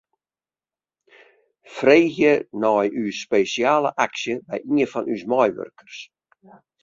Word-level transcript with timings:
Freegje 1.75 2.31
nei 2.63 2.87
ús 3.03 3.19
spesjale 3.25 3.91
aksje 4.05 4.35
by 4.49 4.57
ien 4.79 4.91
fan 4.93 5.09
ús 5.17 5.23
meiwurkers. 5.31 5.97